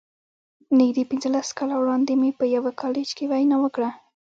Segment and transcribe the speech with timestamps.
[0.79, 3.89] نږدې پينځلس کاله وړاندې مې په يوه کالج کې وينا وکړه.